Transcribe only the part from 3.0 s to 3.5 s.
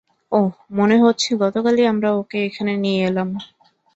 এলাম।